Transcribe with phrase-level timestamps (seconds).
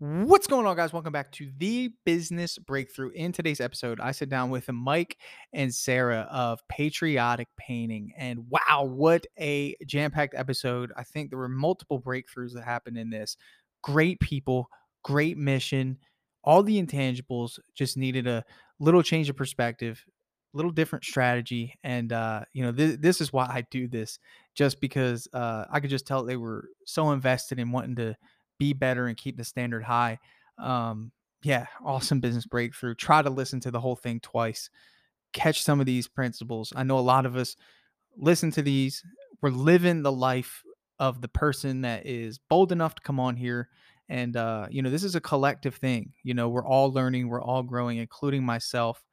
[0.00, 0.92] What's going on, guys?
[0.92, 3.10] Welcome back to the Business Breakthrough.
[3.10, 5.16] In today's episode, I sit down with Mike
[5.52, 8.12] and Sarah of Patriotic Painting.
[8.16, 10.92] And wow, what a jam packed episode!
[10.96, 13.36] I think there were multiple breakthroughs that happened in this.
[13.82, 14.70] Great people,
[15.02, 15.98] great mission.
[16.44, 18.44] All the intangibles just needed a
[18.78, 20.04] little change of perspective,
[20.54, 21.76] a little different strategy.
[21.82, 24.20] And, uh, you know, th- this is why I do this,
[24.54, 28.16] just because uh, I could just tell they were so invested in wanting to
[28.58, 30.18] be better and keep the standard high.
[30.58, 31.12] Um,
[31.42, 32.94] yeah, awesome business breakthrough.
[32.94, 34.70] Try to listen to the whole thing twice.
[35.32, 36.72] Catch some of these principles.
[36.74, 37.56] I know a lot of us
[38.16, 39.02] listen to these.
[39.40, 40.62] We're living the life
[40.98, 43.68] of the person that is bold enough to come on here.
[44.08, 46.12] And, uh, you know, this is a collective thing.
[46.22, 49.04] You know, we're all learning, we're all growing, including myself.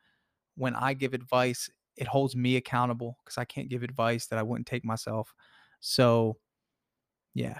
[0.56, 4.44] When I give advice, it holds me accountable because I can't give advice that I
[4.44, 5.34] wouldn't take myself.
[5.82, 6.38] So,
[7.34, 7.60] yeah,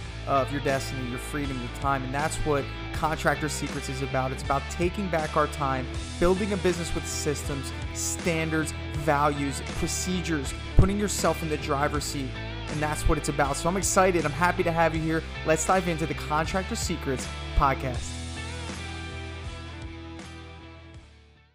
[0.27, 2.03] of your destiny, your freedom, your time.
[2.03, 4.31] And that's what Contractor Secrets is about.
[4.31, 5.87] It's about taking back our time,
[6.19, 12.29] building a business with systems, standards, values, procedures, putting yourself in the driver's seat.
[12.69, 13.57] And that's what it's about.
[13.57, 14.25] So I'm excited.
[14.25, 15.23] I'm happy to have you here.
[15.45, 18.17] Let's dive into the Contractor Secrets podcast.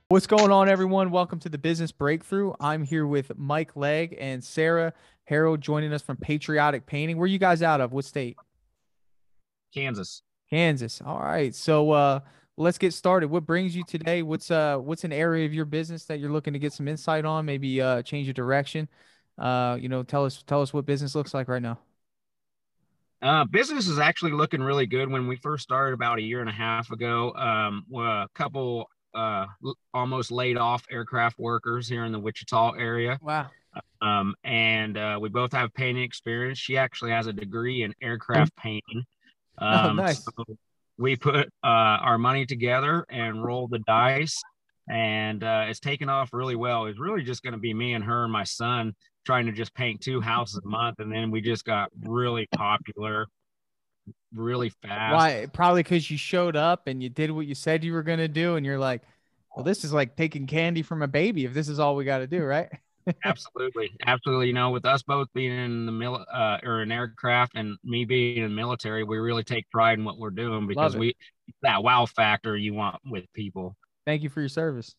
[0.08, 1.10] What's going on, everyone?
[1.10, 2.52] Welcome to the Business Breakthrough.
[2.60, 4.92] I'm here with Mike Legg and Sarah
[5.24, 7.16] Harold joining us from Patriotic Painting.
[7.16, 7.92] Where are you guys out of?
[7.92, 8.36] What state?
[9.76, 10.22] Kansas.
[10.48, 11.02] Kansas.
[11.04, 11.54] All right.
[11.54, 12.20] So uh
[12.56, 13.28] let's get started.
[13.28, 14.22] What brings you today?
[14.22, 17.24] What's uh what's an area of your business that you're looking to get some insight
[17.24, 17.44] on?
[17.44, 18.88] Maybe uh change your direction.
[19.38, 21.78] Uh, you know, tell us tell us what business looks like right now.
[23.22, 25.10] Uh, business is actually looking really good.
[25.10, 29.46] When we first started about a year and a half ago, um, a couple uh,
[29.92, 33.18] almost laid off aircraft workers here in the Wichita area.
[33.20, 33.50] Wow.
[34.00, 36.58] Um, and uh, we both have painting experience.
[36.58, 39.04] She actually has a degree in aircraft painting.
[39.60, 40.22] Oh, um, oh, nice.
[40.22, 40.44] So
[40.98, 44.42] we put uh, our money together and rolled the dice,
[44.88, 46.86] and uh, it's taken off really well.
[46.86, 48.94] It's really just going to be me and her and my son
[49.24, 53.26] trying to just paint two houses a month, and then we just got really popular
[54.34, 55.14] really fast.
[55.14, 55.46] Why?
[55.52, 58.28] Probably because you showed up and you did what you said you were going to
[58.28, 59.02] do, and you're like,
[59.54, 62.18] well, this is like taking candy from a baby if this is all we got
[62.18, 62.68] to do, right?
[63.24, 64.48] absolutely, absolutely.
[64.48, 68.04] You know, with us both being in the mil uh, or an aircraft and me
[68.04, 71.14] being in the military, we really take pride in what we're doing because we
[71.62, 73.76] that wow factor you want with people.
[74.04, 74.94] Thank you for your service.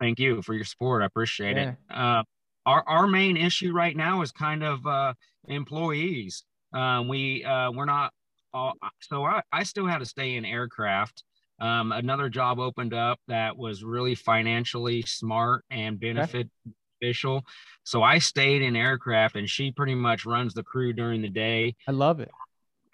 [0.00, 1.02] Thank you for your support.
[1.02, 1.70] I appreciate yeah.
[1.70, 1.76] it.
[1.90, 2.22] Uh,
[2.66, 5.14] our our main issue right now is kind of uh,
[5.48, 6.44] employees.
[6.74, 8.12] Uh, we uh, we're not
[8.54, 11.24] all, so I, I still had to stay in aircraft.
[11.60, 17.44] Um, another job opened up that was really financially smart and benefit okay official.
[17.84, 21.74] So I stayed in aircraft and she pretty much runs the crew during the day.
[21.88, 22.30] I love it.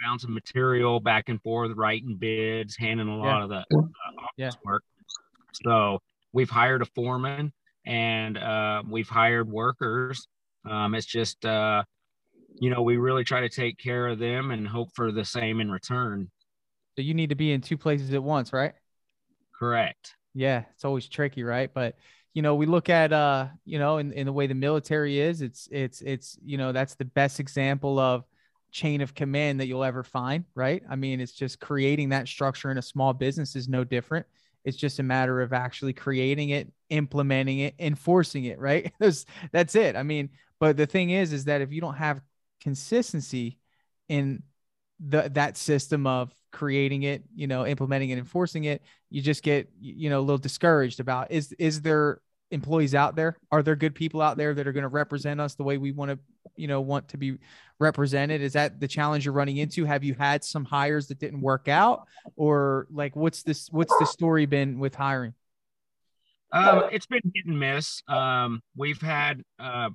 [0.03, 3.83] Bouncing material back and forth, writing bids, handling a lot of the uh,
[4.37, 4.51] yeah.
[4.65, 4.83] work.
[5.65, 6.01] So
[6.33, 7.53] we've hired a foreman
[7.85, 10.27] and uh, we've hired workers.
[10.69, 11.83] Um, it's just, uh,
[12.61, 15.61] you know, we really try to take care of them and hope for the same
[15.61, 16.31] in return.
[16.97, 18.75] So you need to be in two places at once, right?
[19.59, 20.15] Correct.
[20.35, 21.73] Yeah, it's always tricky, right?
[21.73, 21.97] But
[22.38, 25.43] you know, we look at uh, you know, in, in the way the military is,
[25.43, 28.25] it's it's it's you know, that's the best example of
[28.71, 30.84] chain of command that you'll ever find, right?
[30.88, 34.25] I mean, it's just creating that structure in a small business is no different.
[34.65, 38.93] It's just a matter of actually creating it, implementing it, enforcing it, right?
[39.00, 39.97] That's it.
[39.97, 42.21] I mean, but the thing is, is that if you don't have
[42.60, 43.59] consistency
[44.09, 44.44] in
[45.00, 49.69] the that system of creating it, you know, implementing and enforcing it, you just get,
[49.81, 53.36] you know, a little discouraged about is is there employees out there?
[53.50, 55.92] Are there good people out there that are going to represent us the way we
[55.92, 56.19] want to,
[56.56, 57.39] you know, want to be
[57.78, 58.41] represented?
[58.41, 59.84] Is that the challenge you're running into?
[59.84, 62.06] Have you had some hires that didn't work out,
[62.36, 63.68] or like what's this?
[63.71, 65.34] What's the story been with hiring?
[66.53, 68.03] Um, it's been hit and miss.
[68.09, 69.91] Um, we've had uh,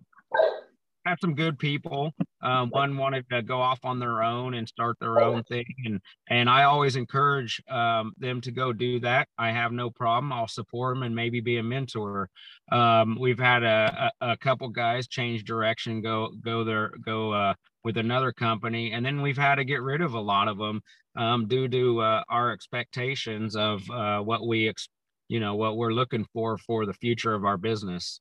[1.05, 2.13] have some good people.
[2.41, 5.99] Um, one wanted to go off on their own and start their own thing, and
[6.29, 9.27] and I always encourage um, them to go do that.
[9.37, 10.31] I have no problem.
[10.31, 12.29] I'll support them and maybe be a mentor.
[12.71, 17.53] Um, we've had a, a, a, couple guys change direction, go go there, go uh,
[17.83, 20.81] with another company, and then we've had to get rid of a lot of them
[21.15, 24.89] um, due to uh, our expectations of uh, what we ex-
[25.27, 28.19] you know what we're looking for for the future of our business.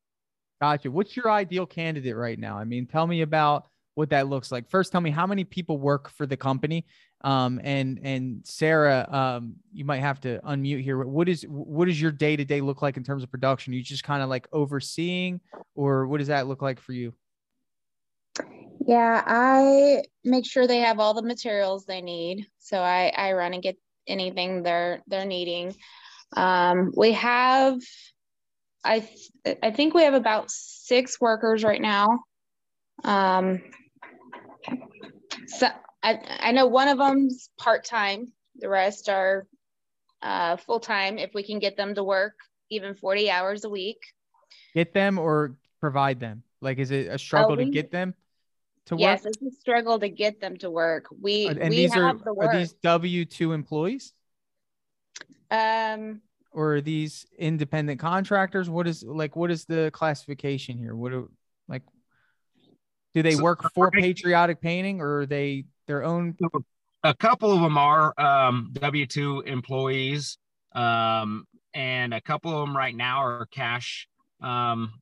[0.63, 0.93] Gotcha.
[0.93, 2.57] What's your ideal candidate right now?
[2.57, 3.67] I mean, tell me about
[3.97, 4.71] what that looks like.
[4.71, 6.87] First, tell me how many people work for the company.
[7.23, 11.03] Um, and and Sarah, um, you might have to unmute here.
[11.03, 13.73] What is what does your day to day look like in terms of production?
[13.73, 15.41] You just kind of like overseeing,
[15.75, 17.13] or what does that look like for you?
[18.87, 22.47] Yeah, I make sure they have all the materials they need.
[22.61, 23.77] So I I run and get
[24.07, 25.75] anything they're they're needing.
[26.37, 27.81] Um, we have,
[28.85, 32.25] I th- I think we have about six workers right now.
[33.05, 33.63] Um,
[35.47, 35.69] so
[36.03, 38.33] I, I know one of them's part-time.
[38.57, 39.47] The rest are
[40.21, 42.35] uh, full-time if we can get them to work
[42.71, 43.99] even 40 hours a week.
[44.75, 46.43] Get them or provide them?
[46.61, 48.15] Like, is it a struggle we, to get them
[48.87, 49.35] to yes, work?
[49.35, 51.07] Yes, it's a struggle to get them to work.
[51.21, 54.15] We, and we these are, the are these W-2 employees?
[55.51, 58.69] Um, or are these independent contractors?
[58.69, 60.95] What is like, what is the classification here?
[60.95, 61.25] What are
[61.69, 61.83] like,
[63.15, 66.37] do they work for patriotic painting or are they their own?
[67.05, 70.39] A couple of them are um, W 2 employees.
[70.75, 74.09] Um, and a couple of them right now are cash
[74.41, 74.93] um,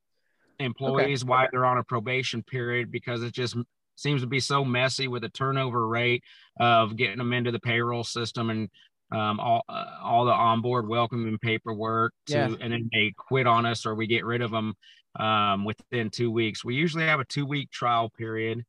[0.58, 1.28] employees okay.
[1.28, 3.56] while they're on a probation period because it just
[3.96, 6.22] seems to be so messy with the turnover rate
[6.58, 8.70] of getting them into the payroll system and
[9.12, 12.54] um, all uh, all the onboard welcoming paperwork to, yeah.
[12.60, 14.74] and then they quit on us or we get rid of them
[15.18, 16.64] um, within two weeks.
[16.64, 18.64] We usually have a two week trial period.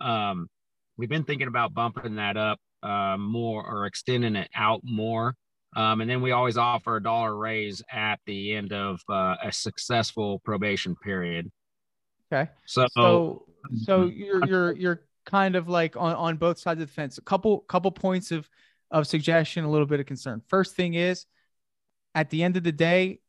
[0.00, 0.48] Um,
[0.96, 5.34] we've been thinking about bumping that up uh, more or extending it out more.
[5.76, 9.52] Um, and then we always offer a dollar raise at the end of uh, a
[9.52, 11.50] successful probation period.
[12.32, 12.50] Okay.
[12.66, 13.46] So, so,
[13.84, 17.18] so you're you're you're kind of like on, on both sides of the fence.
[17.18, 18.48] A couple couple points of
[18.90, 20.42] of suggestion, a little bit of concern.
[20.48, 21.26] First thing is,
[22.14, 23.20] at the end of the day,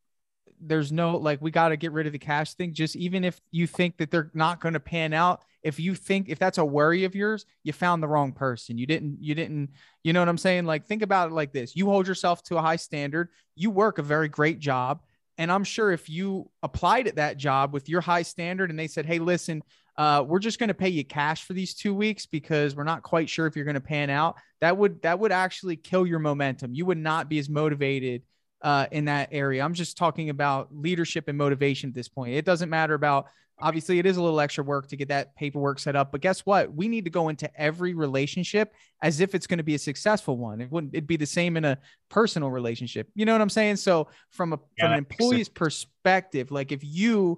[0.61, 2.73] there's no like we got to get rid of the cash thing.
[2.73, 6.29] Just even if you think that they're not going to pan out, if you think
[6.29, 8.77] if that's a worry of yours, you found the wrong person.
[8.77, 9.69] You didn't, you didn't,
[10.03, 10.65] you know what I'm saying?
[10.65, 13.97] Like think about it like this: you hold yourself to a high standard, you work
[13.97, 15.01] a very great job.
[15.37, 18.87] And I'm sure if you applied at that job with your high standard and they
[18.87, 19.63] said, Hey, listen,
[19.99, 23.03] uh, we're just going to pay you cash for these two weeks because we're not
[23.03, 24.37] quite sure if you're going to pan out.
[24.61, 26.73] That would that would actually kill your momentum.
[26.73, 28.21] You would not be as motivated
[28.61, 29.61] uh, in that area.
[29.61, 32.33] I'm just talking about leadership and motivation at this point.
[32.33, 33.25] It doesn't matter about
[33.59, 36.45] obviously it is a little extra work to get that paperwork set up, but guess
[36.45, 36.73] what?
[36.73, 40.37] We need to go into every relationship as if it's going to be a successful
[40.37, 40.61] one.
[40.61, 43.09] It wouldn't it'd be the same in a personal relationship.
[43.15, 43.75] You know what I'm saying?
[43.75, 47.37] So from a yeah, from an employee's perspective, like if you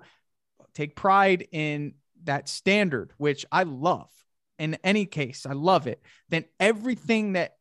[0.75, 1.95] take pride in
[2.25, 4.09] that standard, which I love
[4.59, 7.55] in any case, I love it, then everything that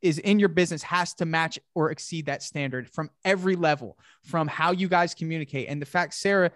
[0.00, 4.48] is in your business has to match or exceed that standard from every level, from
[4.48, 5.68] how you guys communicate.
[5.68, 6.50] And the fact, Sarah,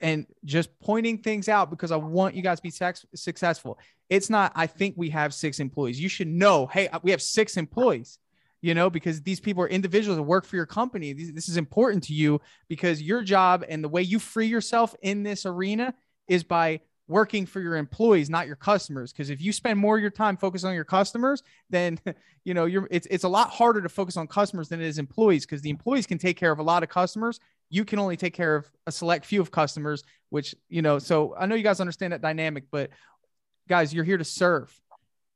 [0.00, 3.78] and just pointing things out because I want you guys to be sex- successful.
[4.08, 6.00] It's not, I think we have six employees.
[6.00, 8.18] You should know, hey, we have six employees
[8.62, 11.12] you know, because these people are individuals that work for your company.
[11.12, 15.22] This is important to you because your job and the way you free yourself in
[15.22, 15.94] this arena
[16.26, 19.12] is by working for your employees, not your customers.
[19.12, 21.98] Because if you spend more of your time focusing on your customers, then
[22.44, 24.98] you know you're it's it's a lot harder to focus on customers than it is
[24.98, 27.40] employees because the employees can take care of a lot of customers.
[27.68, 30.98] You can only take care of a select few of customers, which you know.
[30.98, 32.90] So I know you guys understand that dynamic, but
[33.68, 34.78] guys, you're here to serve,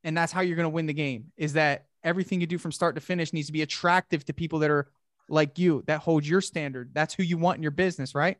[0.03, 1.31] and that's how you're going to win the game.
[1.37, 4.59] Is that everything you do from start to finish needs to be attractive to people
[4.59, 4.89] that are
[5.29, 6.91] like you, that hold your standard.
[6.93, 8.37] That's who you want in your business, right?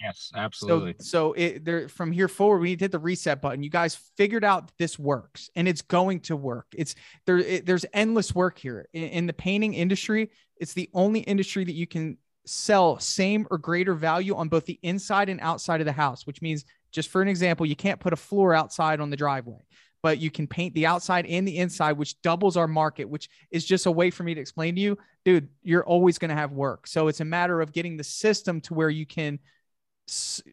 [0.00, 0.94] Yes, absolutely.
[0.98, 3.62] So, so it there from here forward, we need to hit the reset button.
[3.62, 6.66] You guys figured out this works, and it's going to work.
[6.74, 6.94] It's
[7.24, 7.38] there.
[7.38, 10.30] It, there's endless work here in, in the painting industry.
[10.56, 14.78] It's the only industry that you can sell same or greater value on both the
[14.82, 16.26] inside and outside of the house.
[16.26, 19.60] Which means, just for an example, you can't put a floor outside on the driveway
[20.02, 23.64] but you can paint the outside and the inside, which doubles our market, which is
[23.64, 26.52] just a way for me to explain to you, dude, you're always going to have
[26.52, 26.88] work.
[26.88, 29.38] So it's a matter of getting the system to where you can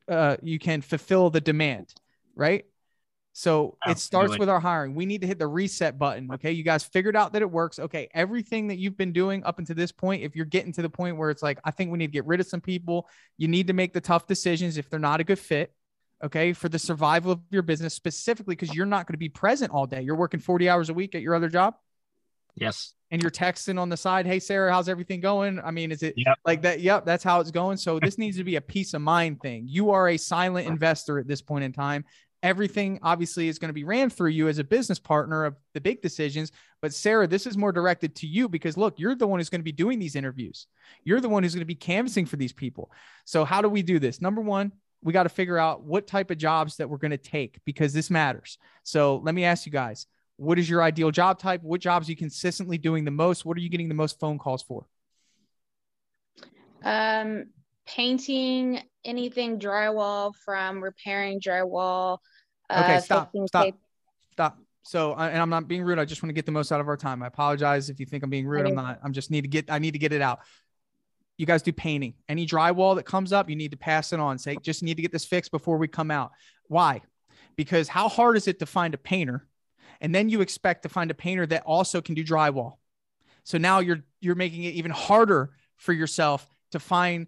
[0.08, 1.94] uh, you can fulfill the demand,
[2.36, 2.66] right?
[3.34, 3.92] So Absolutely.
[3.92, 4.96] it starts with our hiring.
[4.96, 6.30] We need to hit the reset button.
[6.34, 6.52] Okay.
[6.52, 7.80] You guys figured out that it works.
[7.80, 8.10] Okay.
[8.14, 11.16] Everything that you've been doing up until this point, if you're getting to the point
[11.16, 13.68] where it's like, I think we need to get rid of some people, you need
[13.68, 15.74] to make the tough decisions if they're not a good fit.
[16.22, 16.52] Okay.
[16.52, 19.86] For the survival of your business, specifically because you're not going to be present all
[19.86, 20.02] day.
[20.02, 21.76] You're working 40 hours a week at your other job.
[22.56, 26.04] Yes and you're texting on the side, "Hey Sarah, how's everything going?" I mean, is
[26.04, 26.38] it yep.
[26.46, 26.80] like that?
[26.82, 27.78] Yep, that's how it's going.
[27.78, 29.66] So this needs to be a peace of mind thing.
[29.68, 32.06] You are a silent investor at this point in time.
[32.42, 35.82] Everything obviously is going to be ran through you as a business partner of the
[35.82, 36.54] big decisions.
[36.82, 39.60] But Sarah, this is more directed to you because look, you're the one who's going
[39.60, 40.68] to be doing these interviews.
[41.04, 42.92] You're the one who's going to be canvassing for these people.
[43.26, 44.22] So how do we do this?
[44.22, 47.18] Number one, we got to figure out what type of jobs that we're going to
[47.18, 48.58] take because this matters.
[48.84, 50.08] So let me ask you guys,
[50.40, 51.62] what is your ideal job type?
[51.62, 53.46] What jobs are you consistently doing the most?
[53.46, 54.86] What are you getting the most phone calls for?
[56.84, 57.48] Um,
[57.86, 62.20] painting, anything drywall from repairing drywall.
[62.72, 63.76] Okay, uh, stop, stop, tape-
[64.32, 64.58] stop.
[64.84, 66.00] So, and I'm not being rude.
[66.00, 67.22] I just want to get the most out of our time.
[67.22, 68.66] I apologize if you think I'm being rude.
[68.66, 69.00] I'm not.
[69.04, 69.70] I'm just need to get.
[69.70, 70.40] I need to get it out.
[71.38, 72.14] You guys do painting.
[72.30, 74.38] Any drywall that comes up, you need to pass it on.
[74.38, 76.32] Say, just need to get this fixed before we come out.
[76.68, 77.02] Why?
[77.58, 79.46] Because how hard is it to find a painter,
[80.02, 82.78] and then you expect to find a painter that also can do drywall.
[83.44, 87.28] So now you're you're making it even harder for yourself to find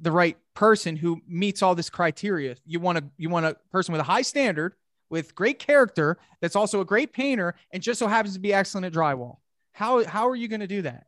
[0.00, 2.56] the right person who meets all this criteria.
[2.64, 4.74] You want a you want a person with a high standard,
[5.10, 8.86] with great character, that's also a great painter, and just so happens to be excellent
[8.86, 9.38] at drywall.
[9.72, 11.06] How how are you going to do that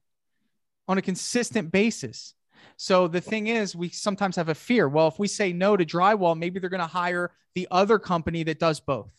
[0.89, 2.35] on a consistent basis?
[2.77, 4.89] So the thing is, we sometimes have a fear.
[4.89, 8.43] Well, if we say no to drywall, maybe they're going to hire the other company
[8.45, 9.13] that does both.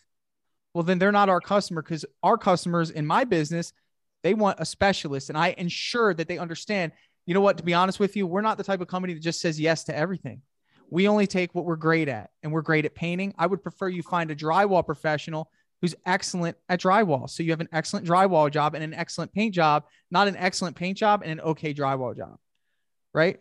[0.74, 3.74] Well, then they're not our customer because our customers in my business,
[4.24, 6.92] they want a specialist, and I ensure that they understand.
[7.26, 7.58] You know what?
[7.58, 9.84] To be honest with you, we're not the type of company that just says yes
[9.86, 10.42] to everything.
[10.90, 13.34] We only take what we're great at, and we're great at painting.
[13.38, 15.50] I would prefer you find a drywall professional
[15.82, 17.30] who's excellent at drywall.
[17.30, 20.76] So you have an excellent drywall job and an excellent paint job, not an excellent
[20.76, 22.38] paint job and an okay drywall job,
[23.14, 23.40] right?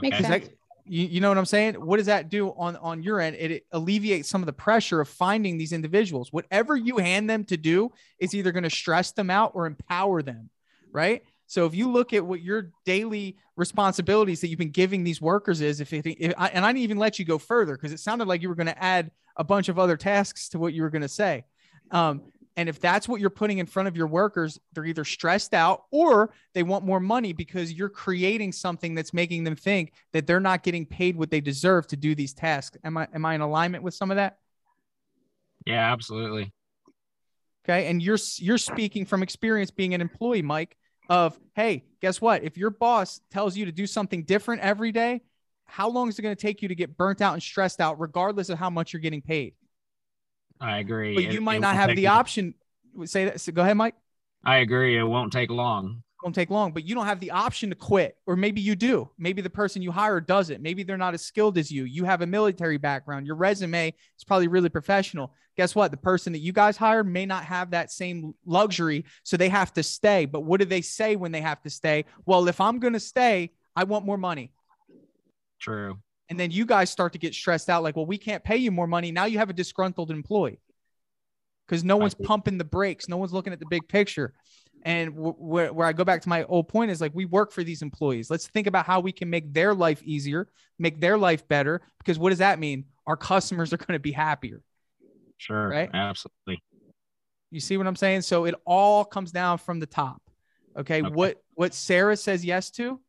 [0.00, 0.22] Makes Okay.
[0.22, 0.57] Is sense.
[0.88, 1.74] You, you know what I'm saying?
[1.74, 3.36] What does that do on on your end?
[3.38, 6.32] It, it alleviates some of the pressure of finding these individuals.
[6.32, 10.22] Whatever you hand them to do is either going to stress them out or empower
[10.22, 10.50] them,
[10.92, 11.22] right?
[11.46, 15.62] So if you look at what your daily responsibilities that you've been giving these workers
[15.62, 18.28] is, if, if I, and I didn't even let you go further because it sounded
[18.28, 20.90] like you were going to add a bunch of other tasks to what you were
[20.90, 21.44] going to say.
[21.90, 25.54] Um, and if that's what you're putting in front of your workers, they're either stressed
[25.54, 30.26] out or they want more money because you're creating something that's making them think that
[30.26, 32.76] they're not getting paid what they deserve to do these tasks.
[32.82, 34.38] Am I am I in alignment with some of that?
[35.66, 36.52] Yeah, absolutely.
[37.64, 37.86] Okay.
[37.86, 40.76] And you're you're speaking from experience being an employee, Mike,
[41.08, 42.42] of hey, guess what?
[42.42, 45.22] If your boss tells you to do something different every day,
[45.64, 48.00] how long is it going to take you to get burnt out and stressed out,
[48.00, 49.54] regardless of how much you're getting paid?
[50.60, 51.14] I agree.
[51.14, 52.16] But It- you might it not have the long.
[52.16, 52.54] option.
[53.04, 53.40] Say that.
[53.40, 53.94] So go ahead, Mike.
[54.44, 54.96] I agree.
[54.98, 56.02] It won't take long.
[56.24, 58.16] won't take long, but you don't have the option to quit.
[58.26, 59.08] Or maybe you do.
[59.18, 60.60] Maybe the person you hire doesn't.
[60.60, 61.84] Maybe they're not as skilled as you.
[61.84, 63.24] You have a military background.
[63.24, 65.32] Your resume is probably really professional.
[65.56, 65.92] Guess what?
[65.92, 69.04] The person that you guys hired may not have that same luxury.
[69.22, 70.24] So they have to stay.
[70.26, 72.04] But what do they say when they have to stay?
[72.26, 74.50] Well, if I'm going to stay, I want more money.
[75.60, 75.98] True.
[76.28, 78.70] And then you guys start to get stressed out like, well, we can't pay you
[78.70, 79.12] more money.
[79.12, 80.60] Now you have a disgruntled employee
[81.66, 83.08] because no one's pumping the brakes.
[83.08, 84.34] No one's looking at the big picture.
[84.82, 87.50] And wh- where, where I go back to my old point is like, we work
[87.50, 88.30] for these employees.
[88.30, 91.80] Let's think about how we can make their life easier, make their life better.
[91.98, 92.84] Because what does that mean?
[93.06, 94.62] Our customers are going to be happier.
[95.38, 95.68] Sure.
[95.68, 95.90] Right?
[95.92, 96.62] Absolutely.
[97.50, 98.22] You see what I'm saying?
[98.22, 100.20] So it all comes down from the top.
[100.76, 101.02] Okay.
[101.02, 101.10] Okay.
[101.10, 103.00] What what Sarah says yes to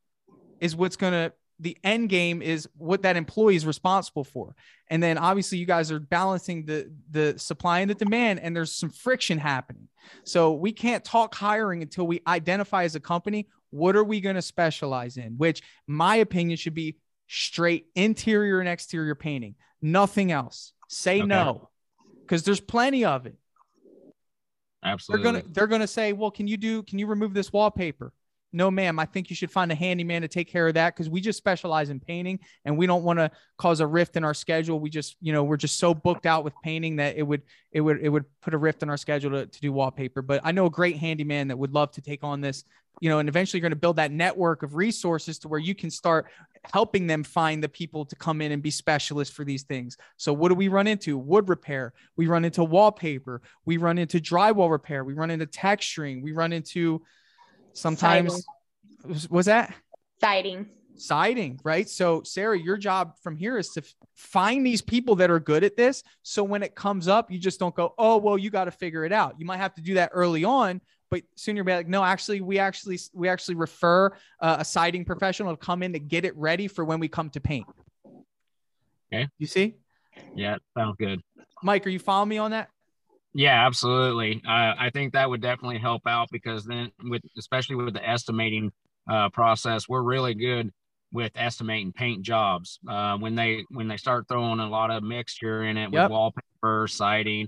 [0.59, 4.55] is what's gonna the end game is what that employee is responsible for.
[4.87, 8.71] And then obviously you guys are balancing the the supply and the demand, and there's
[8.71, 9.87] some friction happening.
[10.23, 14.35] So we can't talk hiring until we identify as a company what are we going
[14.35, 16.97] to specialize in, which my opinion should be
[17.27, 20.73] straight interior and exterior painting, nothing else.
[20.87, 21.27] Say Okay.
[21.27, 21.69] no.
[22.25, 23.35] Because there's plenty of it
[24.81, 25.23] they're Absolutely.
[25.23, 28.13] gonna they're gonna say, well, can you do can you remove this wallpaper?
[28.51, 28.97] No, ma'am.
[28.97, 31.37] I think you should find a handyman to take care of that because we just
[31.37, 34.79] specialize in painting and we don't want to cause a rift in our schedule.
[34.79, 37.81] We just, you know, we're just so booked out with painting that it would it
[37.81, 40.23] would it would put a rift in our schedule to, to do wallpaper.
[40.23, 42.63] But I know a great handyman that would love to take on this,
[43.01, 45.75] you know, and eventually you're going to build that network of resources to where you
[45.75, 46.25] can start
[46.73, 49.95] helping them find the people to come in and be specialists for these things.
[50.17, 51.19] So what do we run into?
[51.19, 51.93] Wood repair.
[52.17, 53.43] We run into wallpaper.
[53.65, 55.03] We run into drywall repair.
[55.03, 56.23] We run into texturing.
[56.23, 57.03] We run into
[57.79, 58.45] sometimes
[59.05, 59.73] was, was that
[60.21, 60.67] Siding.
[60.97, 61.89] siding, right?
[61.89, 63.83] So Sarah, your job from here is to
[64.15, 66.03] find these people that are good at this.
[66.23, 69.05] So when it comes up, you just don't go, oh, well, you got to figure
[69.05, 69.35] it out.
[69.39, 72.41] You might have to do that early on, but soon you'll be like, no, actually,
[72.41, 76.35] we actually we actually refer uh, a siding professional to come in to get it
[76.35, 77.65] ready for when we come to paint.
[79.11, 79.27] Okay.
[79.39, 79.75] You see,
[80.35, 81.21] yeah, sounds good.
[81.63, 82.69] Mike, are you following me on that?
[83.33, 84.41] Yeah, absolutely.
[84.47, 88.71] Uh, I think that would definitely help out because then, with especially with the estimating
[89.09, 90.71] uh, process, we're really good
[91.11, 92.79] with estimating paint jobs.
[92.87, 96.03] Uh, when they when they start throwing a lot of mixture in it Yep.
[96.03, 97.47] with wallpaper, siding,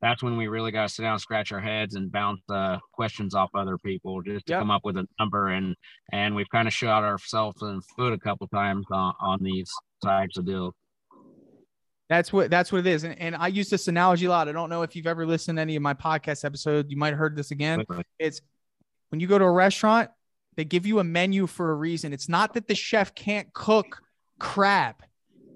[0.00, 3.34] that's when we really got to sit down, scratch our heads, and bounce uh, questions
[3.34, 4.60] off other people just to Yep.
[4.60, 5.48] come up with a number.
[5.48, 5.76] And
[6.12, 9.70] and we've kind of shot ourselves in the foot a couple times on, on these
[10.02, 10.74] types of deals.
[12.10, 13.04] That's what that's what it is.
[13.04, 14.48] And, and I use this analogy a lot.
[14.48, 16.90] I don't know if you've ever listened to any of my podcast episodes.
[16.90, 17.84] You might have heard this again.
[18.18, 18.42] It's
[19.10, 20.10] when you go to a restaurant,
[20.56, 22.12] they give you a menu for a reason.
[22.12, 24.02] It's not that the chef can't cook
[24.38, 24.96] crab.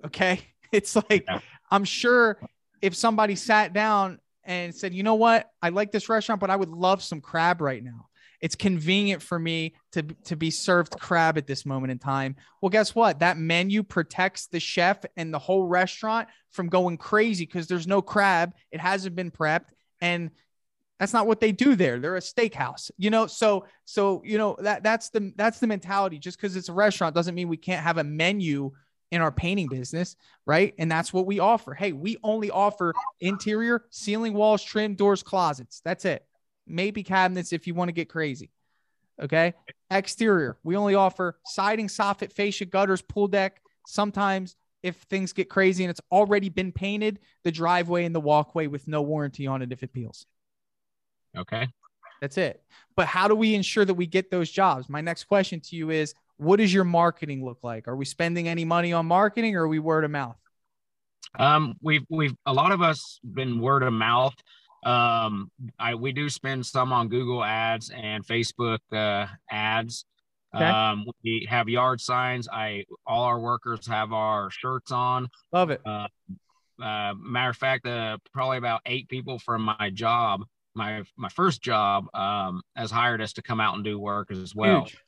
[0.07, 0.41] Okay.
[0.73, 1.39] It's like yeah.
[1.71, 2.37] I'm sure
[2.83, 6.57] if somebody sat down and said, you know what, I like this restaurant, but I
[6.57, 8.09] would love some crab right now
[8.45, 12.37] it's convenient for me to to be served crab at this moment in time.
[12.61, 13.21] Well, guess what?
[13.21, 18.03] That menu protects the chef and the whole restaurant from going crazy because there's no
[18.03, 18.53] crab.
[18.71, 19.71] It hasn't been prepped
[20.03, 20.31] and
[21.01, 21.99] that's not what they do there.
[21.99, 23.27] They're a steakhouse, you know.
[23.29, 26.19] So, so you know that that's the that's the mentality.
[26.19, 28.73] Just because it's a restaurant doesn't mean we can't have a menu
[29.11, 30.75] in our painting business, right?
[30.77, 31.73] And that's what we offer.
[31.73, 35.81] Hey, we only offer interior, ceiling, walls, trim, doors, closets.
[35.83, 36.27] That's it
[36.67, 38.51] maybe cabinets if you want to get crazy.
[39.23, 39.55] Okay.
[39.91, 43.61] Exterior, we only offer siding, soffit, fascia, gutters, pool deck.
[43.87, 48.67] Sometimes, if things get crazy and it's already been painted, the driveway and the walkway
[48.67, 50.27] with no warranty on it if it peels.
[51.37, 51.69] Okay.
[52.21, 52.63] That's it.
[52.97, 54.89] But how do we ensure that we get those jobs?
[54.89, 57.89] My next question to you is what does your marketing look like?
[57.89, 60.37] Are we spending any money on marketing or are we word of mouth?
[61.39, 64.35] Um, we've we've a lot of us been word of mouth.
[64.85, 70.05] Um, I we do spend some on Google ads and Facebook uh, ads.
[70.55, 70.65] Okay.
[70.65, 72.49] Um, we have yard signs.
[72.49, 75.29] I all our workers have our shirts on.
[75.53, 75.81] Love it.
[75.85, 76.07] Uh,
[76.83, 81.63] uh, matter of fact, uh, probably about eight people from my job, my my first
[81.63, 84.83] job, um, has hired us to come out and do work as well.
[84.83, 84.99] Huge.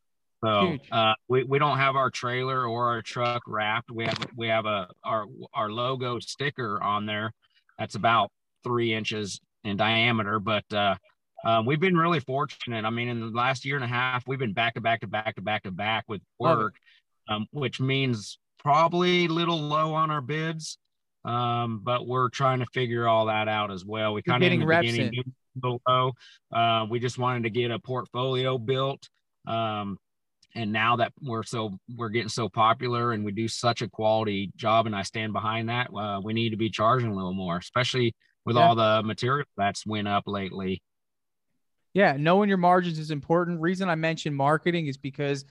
[0.44, 3.90] So uh, we, we don't have our trailer or our truck wrapped.
[3.90, 7.32] We have we have a our our logo sticker on there.
[7.78, 8.30] That's about
[8.62, 10.38] three inches in diameter.
[10.38, 10.96] But uh,
[11.44, 12.84] um, we've been really fortunate.
[12.84, 15.06] I mean, in the last year and a half, we've been back to back to
[15.06, 16.74] back to back to back with work,
[17.28, 20.78] um, which means probably a little low on our bids.
[21.24, 24.14] Um, but we're trying to figure all that out as well.
[24.14, 26.12] We kind of in the beginning below.
[26.52, 29.08] Uh, we just wanted to get a portfolio built.
[29.46, 29.98] Um,
[30.54, 34.50] and now that we're so we're getting so popular and we do such a quality
[34.56, 37.58] job and i stand behind that uh, we need to be charging a little more
[37.58, 38.14] especially
[38.46, 38.62] with yeah.
[38.62, 40.80] all the material that's went up lately.
[41.92, 43.60] Yeah, knowing your margins is important.
[43.60, 45.44] Reason I mentioned marketing is because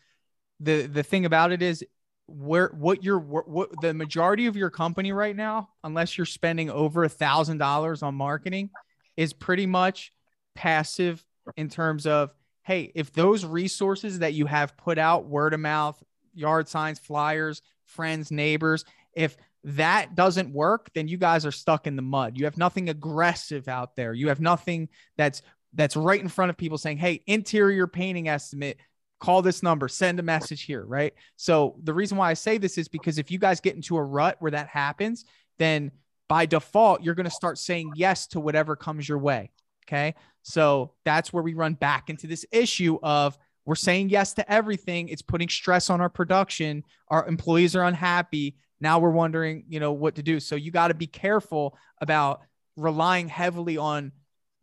[0.60, 1.84] the the thing about it is
[2.28, 7.04] where what you're what the majority of your company right now, unless you're spending over
[7.04, 8.70] a thousand dollars on marketing,
[9.18, 10.12] is pretty much
[10.56, 11.24] passive
[11.58, 12.32] in terms of
[12.64, 16.02] hey, if those resources that you have put out, word of mouth,
[16.34, 21.96] yard signs, flyers, friends, neighbors, if that doesn't work, then you guys are stuck in
[21.96, 22.38] the mud.
[22.38, 24.14] You have nothing aggressive out there.
[24.14, 25.42] You have nothing that's
[25.74, 28.78] that's right in front of people saying, "Hey, interior painting estimate,
[29.20, 31.14] call this number, send a message here," right?
[31.36, 34.04] So the reason why I say this is because if you guys get into a
[34.04, 35.26] rut where that happens,
[35.58, 35.92] then
[36.28, 39.50] by default you're going to start saying yes to whatever comes your way.
[39.88, 40.14] Okay?
[40.44, 45.10] So that's where we run back into this issue of we're saying yes to everything.
[45.10, 46.84] It's putting stress on our production.
[47.08, 50.40] Our employees are unhappy now we're wondering, you know, what to do.
[50.40, 52.42] So you got to be careful about
[52.76, 54.12] relying heavily on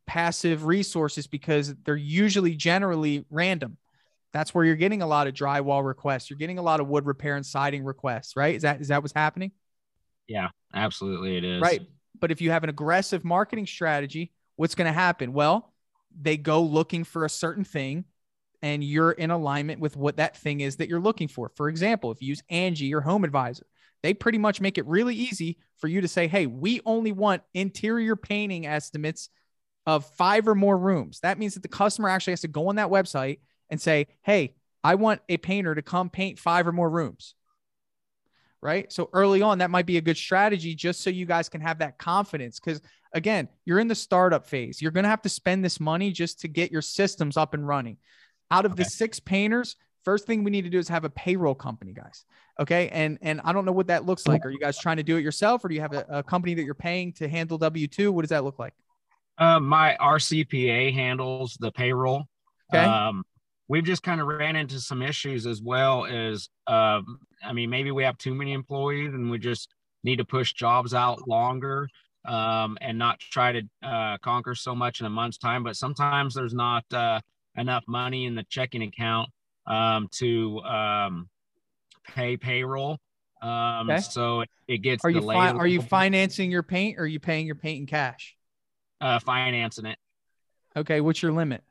[0.07, 3.79] passive resources because they're usually generally random.
[4.33, 6.31] That's where you're getting a lot of drywall requests.
[6.31, 8.55] You're getting a lot of wood repair and siding requests, right?
[8.55, 9.53] Is that is that what's happening?
[10.27, 11.61] Yeah, absolutely it is.
[11.61, 11.83] Right.
[12.18, 15.33] But if you have an aggressive marketing strategy, what's going to happen?
[15.33, 15.72] Well,
[16.18, 18.05] they go looking for a certain thing
[18.62, 21.51] and you're in alignment with what that thing is that you're looking for.
[21.57, 23.62] For example, if you use Angie, your HomeAdvisor,
[24.02, 27.42] they pretty much make it really easy for you to say, hey, we only want
[27.54, 29.28] interior painting estimates
[29.86, 31.20] of five or more rooms.
[31.20, 33.38] That means that the customer actually has to go on that website
[33.70, 37.34] and say, hey, I want a painter to come paint five or more rooms.
[38.60, 38.92] Right.
[38.92, 41.80] So early on, that might be a good strategy just so you guys can have
[41.80, 42.60] that confidence.
[42.60, 42.80] Because
[43.12, 44.80] again, you're in the startup phase.
[44.80, 47.66] You're going to have to spend this money just to get your systems up and
[47.66, 47.96] running.
[48.52, 48.84] Out of okay.
[48.84, 52.24] the six painters, first thing we need to do is have a payroll company, guys.
[52.60, 52.88] Okay.
[52.88, 54.44] And and I don't know what that looks like.
[54.44, 56.54] Are you guys trying to do it yourself or do you have a, a company
[56.54, 58.12] that you're paying to handle W 2?
[58.12, 58.74] What does that look like?
[59.38, 62.24] Uh, my RCPA handles the payroll.
[62.72, 62.84] Okay.
[62.84, 63.24] Um,
[63.68, 67.90] we've just kind of ran into some issues as well as, um, I mean, maybe
[67.90, 71.88] we have too many employees and we just need to push jobs out longer
[72.26, 75.64] um, and not try to uh, conquer so much in a month's time.
[75.64, 77.20] But sometimes there's not uh,
[77.56, 79.30] enough money in the checking account
[79.66, 81.29] um, to um,
[82.05, 82.98] pay payroll.
[83.40, 84.01] Um, okay.
[84.01, 87.46] So it gets are you fi- are you financing your paint or are you paying
[87.46, 88.37] your paint in cash?
[89.01, 89.98] Uh, financing it.
[90.77, 91.62] Okay, what's your limit?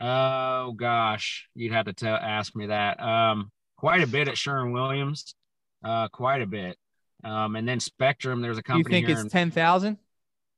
[0.00, 3.00] Oh gosh, you'd have to tell ask me that.
[3.02, 5.34] Um, quite a bit at Sherwin Williams.
[5.82, 6.76] Uh, quite a bit.
[7.24, 8.96] Um, and then Spectrum, there's a company.
[8.96, 9.16] you think here.
[9.16, 9.98] it's in- ten thousand?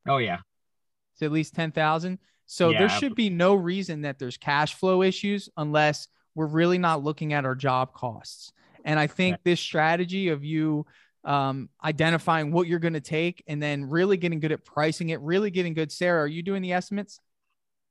[0.09, 0.39] oh yeah,
[1.15, 2.19] It's at least 10,000.
[2.53, 2.81] So Yeah.
[2.81, 7.33] there should be no reason that there's cash flow issues unless we're really not looking
[7.33, 8.53] at our job costs.
[8.85, 10.85] And I think this strategy of you
[11.25, 15.21] um, identifying what you're going to take and then really getting good at pricing it,
[15.23, 15.91] really getting good.
[15.91, 17.21] Sarah, are you doing the estimates?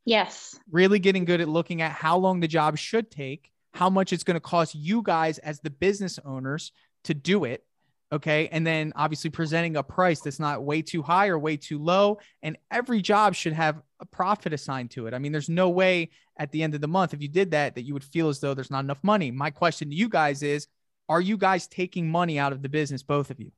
[0.05, 0.59] Yes.
[0.69, 4.23] Really getting good at looking at how long the job should take, how much it's
[4.23, 6.71] going to cost you guys as the business owners
[7.05, 7.65] to do it.
[8.13, 8.49] Okay.
[8.51, 12.19] And then obviously presenting a price that's not way too high or way too low.
[12.43, 15.13] And every job should have a profit assigned to it.
[15.13, 17.75] I mean, there's no way at the end of the month, if you did that,
[17.75, 19.31] that you would feel as though there's not enough money.
[19.31, 20.67] My question to you guys is
[21.07, 23.51] Are you guys taking money out of the business, both of you?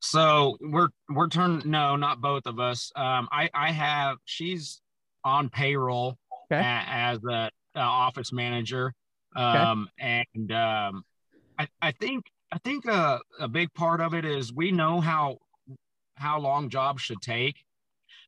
[0.00, 2.92] So we're we're turning no, not both of us.
[2.94, 4.80] Um, I I have she's
[5.24, 6.18] on payroll
[6.50, 6.62] Okay.
[6.64, 8.94] as a, a office manager.
[9.36, 11.04] Um, and um,
[11.58, 15.38] I I think I think a, a big part of it is we know how
[16.16, 17.56] how long jobs should take.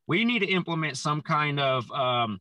[0.06, 2.40] We need to implement some kind of um,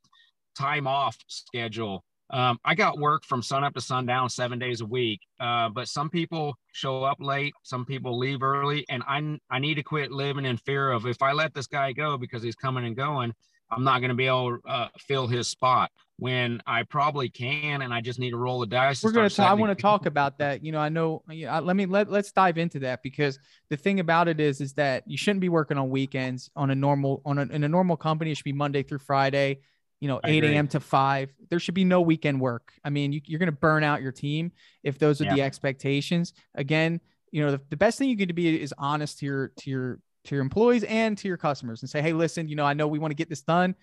[0.58, 2.04] time off schedule.
[2.32, 5.88] Um, I got work from sun up to sundown seven days a week, uh, but
[5.88, 10.12] some people show up late, some people leave early, and I I need to quit
[10.12, 13.34] living in fear of if I let this guy go because he's coming and going,
[13.72, 17.82] I'm not going to be able to uh, fill his spot when I probably can,
[17.82, 19.04] and I just need to roll the dice.
[19.04, 19.30] We're gonna.
[19.40, 20.64] I want to talk about that.
[20.64, 21.24] You know, I know.
[21.30, 24.74] Yeah, let me let let's dive into that because the thing about it is, is
[24.74, 27.96] that you shouldn't be working on weekends on a normal on a, in a normal
[27.96, 28.32] company.
[28.32, 29.60] It should be Monday through Friday.
[30.02, 30.68] You know, I 8 a.m.
[30.70, 31.34] to 5.
[31.50, 32.72] There should be no weekend work.
[32.86, 36.34] I mean, you, you're going to burn out your team if those are the expectations.
[36.56, 37.02] Again,
[37.32, 40.00] you know, the, the best thing you can be is honest to your to your
[40.26, 42.88] to your employees and to your customers and say, hey, listen, you know, I know
[42.88, 43.76] we want to get this done.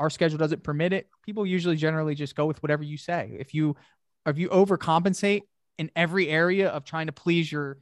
[0.00, 1.08] Our schedule doesn't permit it.
[1.24, 3.36] People usually generally just go with whatever you say.
[3.38, 3.76] If you
[4.26, 5.42] if you overcompensate
[5.78, 7.78] in every area of trying to please your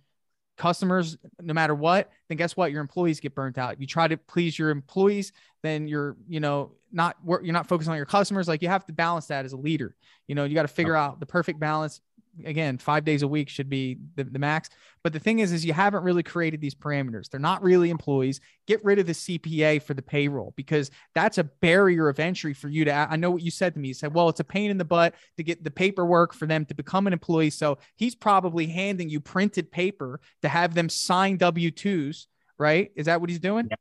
[0.59, 4.07] customers no matter what then guess what your employees get burnt out if you try
[4.07, 8.49] to please your employees then you're you know not you're not focused on your customers
[8.49, 9.97] like you have to balance that as a leader
[10.29, 12.01] you know you got to figure out the perfect balance
[12.45, 14.71] again five days a week should be the, the max.
[15.03, 17.29] But the thing is is you haven't really created these parameters.
[17.29, 18.41] They're not really employees.
[18.67, 22.69] Get rid of the cpa for the payroll because that's a barrier of entry for
[22.69, 23.89] you to i know what you said to me.
[23.89, 26.65] You said well it's a pain in the butt to get the paperwork for them
[26.67, 27.51] to become an employee.
[27.51, 32.27] So he's probably handing you printed paper to have them sign w2s
[32.59, 32.93] right?
[32.95, 33.67] Is that what he's doing?
[33.71, 33.77] Yeah.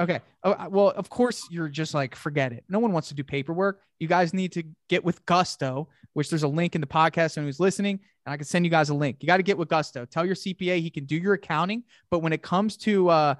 [0.00, 0.20] Okay.
[0.44, 2.64] Oh, well, of course you're just like forget it.
[2.68, 3.80] No one wants to do paperwork.
[3.98, 7.46] You guys need to get with Gusto, which there's a link in the podcast and
[7.46, 9.18] who's listening, and I can send you guys a link.
[9.20, 10.04] You got to get with Gusto.
[10.04, 13.34] Tell your CPA he can do your accounting, but when it comes to uh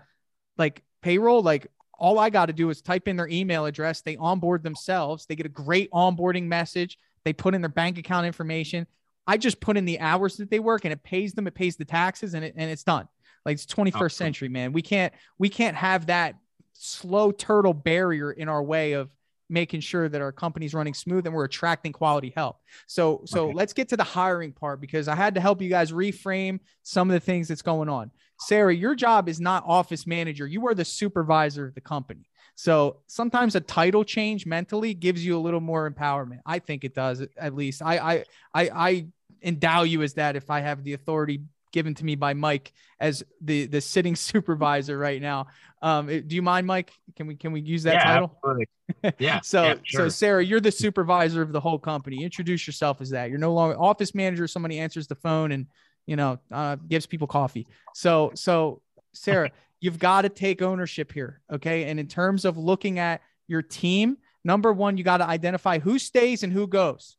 [0.59, 1.69] like payroll, like
[1.99, 4.01] all I got to do is type in their email address.
[4.01, 5.27] They onboard themselves.
[5.27, 6.99] They get a great onboarding message.
[7.25, 8.87] They put in their bank account information.
[9.27, 11.47] I just put in the hours that they work and it pays them.
[11.47, 13.09] It pays the taxes and it, and it's done.
[13.45, 14.09] Like it's 21st Awesome.
[14.11, 14.73] century, man.
[14.73, 16.37] We can't we can't have that
[16.73, 19.11] slow turtle barrier in our way of
[19.51, 22.57] making sure that our company's running smooth and we're attracting quality help.
[22.87, 23.55] So so Okay.
[23.55, 27.11] let's get to the hiring part because I had to help you guys reframe some
[27.11, 28.11] of the things that's going on.
[28.41, 30.47] Sarah, your job is not office manager.
[30.47, 32.29] You are the supervisor of the company.
[32.57, 36.39] So sometimes a title change mentally gives you a little more empowerment.
[36.47, 37.83] I think it does, at least.
[37.83, 39.07] I I I, I
[39.43, 41.43] endow you as that if I have the authority
[41.75, 45.49] given to me by Mike as the the sitting supervisor right now.
[45.83, 46.93] Um, do you mind, Mike?
[47.17, 48.39] Can we can we use that yeah, title?
[48.39, 48.69] absolutely.
[49.19, 49.41] Yeah.
[49.41, 50.11] So yeah, so sure.
[50.11, 52.23] Sarah, you're the supervisor of the whole company.
[52.23, 53.29] Introduce yourself as that.
[53.29, 54.47] You're no longer office manager.
[54.47, 55.67] Somebody answers the phone and
[56.07, 57.67] you know uh, gives people coffee.
[57.95, 58.81] So so
[59.13, 61.85] Sarah, you've got to take ownership here, okay?
[61.85, 65.99] And in terms of looking at your team, number one, you got to identify who
[65.99, 67.17] stays and who goes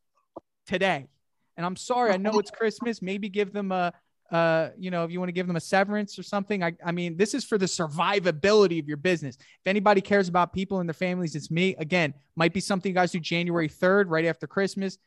[0.66, 1.08] today.
[1.58, 3.02] And I'm sorry, I know it's Christmas.
[3.02, 3.94] Maybe give them a
[4.32, 6.64] uh, you know, if you want to give them a severance or something.
[6.64, 9.38] I, I mean, this is for the survivability of your business.
[9.38, 11.76] If anybody cares about people and their families, it's me.
[11.78, 14.98] Again, might be something you guys do January 3rd, right after Christmas.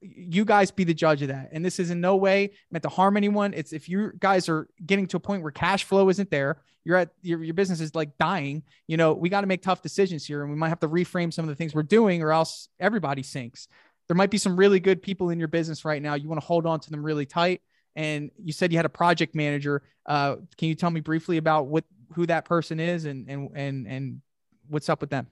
[0.00, 1.50] You guys be the judge of that.
[1.52, 3.54] And this is in no way meant to harm anyone.
[3.54, 6.96] It's if you guys are getting to a point where cash flow isn't there, you're
[6.96, 10.24] at your, your business is like dying, you know, we got to make tough decisions
[10.24, 12.68] here and we might have to reframe some of the things we're doing or else
[12.78, 13.68] everybody sinks.
[14.08, 16.14] There might be some really good people in your business right now.
[16.14, 17.60] You want to hold on to them really tight.
[17.96, 19.82] And you said you had a project manager.
[20.04, 23.86] Uh, can you tell me briefly about what who that person is and and and
[23.88, 24.20] and
[24.68, 25.26] what's up with them?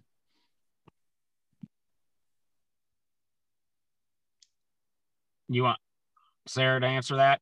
[5.48, 5.79] you want
[6.46, 7.40] Sarah to answer that?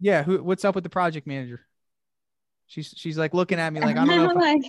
[0.00, 1.60] Yeah, who what's up with the project manager?
[2.66, 4.30] She's she's like looking at me like I don't know.
[4.30, 4.68] If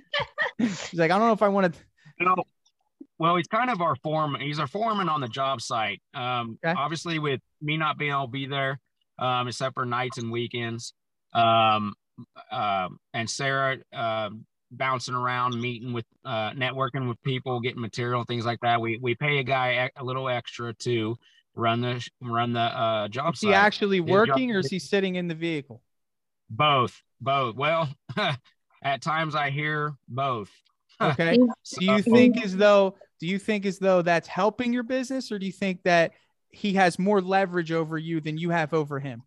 [0.60, 1.80] I, she's like I don't know if I want to.
[2.18, 2.44] You know,
[3.18, 4.40] well, he's kind of our foreman.
[4.40, 6.02] He's our foreman on the job site.
[6.14, 6.78] Um, Okay.
[6.78, 8.78] obviously with me not being able to be there,
[9.18, 10.92] um, except for nights and weekends.
[11.32, 11.94] Um,
[12.50, 14.30] uh, and Sarah uh,
[14.70, 18.80] bouncing around, meeting with, uh, networking with people, getting material, things like that.
[18.80, 21.16] We we pay a guy a little extra to
[21.54, 23.34] run the run the uh, job.
[23.34, 25.82] Is he actually working, or is he sitting in the vehicle?
[26.48, 27.56] Both, both.
[27.56, 27.88] Well,
[28.82, 30.50] at times I hear both.
[31.00, 31.38] Okay.
[31.78, 35.38] do you think as though do you think as though that's helping your business, or
[35.38, 36.12] do you think that
[36.50, 39.22] he has more leverage over you than you have over him?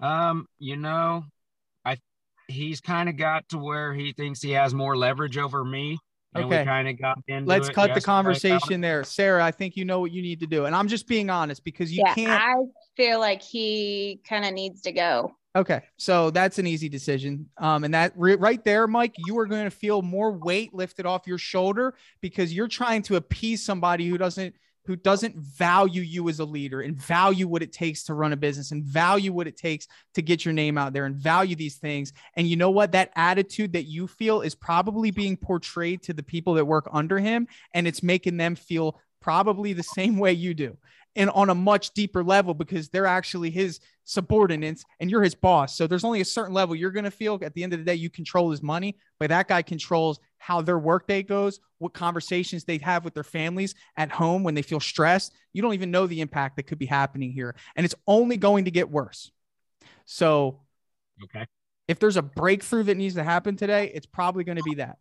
[0.00, 1.24] Um, you know,
[1.84, 1.98] I
[2.48, 5.98] he's kind of got to where he thinks he has more leverage over me.
[6.34, 6.60] And okay.
[6.60, 9.04] we kind of got into Let's cut the conversation there.
[9.04, 10.64] Sarah, I think you know what you need to do.
[10.64, 12.54] And I'm just being honest because you yeah, can't I
[12.96, 15.32] feel like he kind of needs to go.
[15.56, 17.48] Okay, so that's an easy decision.
[17.58, 21.06] Um, and that re- right there, Mike, you are going to feel more weight lifted
[21.06, 26.28] off your shoulder because you're trying to appease somebody who doesn't who doesn't value you
[26.28, 29.46] as a leader and value what it takes to run a business and value what
[29.46, 32.12] it takes to get your name out there and value these things.
[32.36, 32.92] And you know what?
[32.92, 37.18] That attitude that you feel is probably being portrayed to the people that work under
[37.18, 40.76] him, and it's making them feel probably the same way you do
[41.16, 45.76] and on a much deeper level because they're actually his subordinates and you're his boss.
[45.76, 47.84] So there's only a certain level you're going to feel at the end of the
[47.84, 52.64] day you control his money, but that guy controls how their workday goes, what conversations
[52.64, 55.32] they have with their families at home when they feel stressed.
[55.54, 58.66] You don't even know the impact that could be happening here and it's only going
[58.66, 59.32] to get worse.
[60.04, 60.60] So
[61.22, 61.46] okay.
[61.88, 64.98] If there's a breakthrough that needs to happen today, it's probably going to be that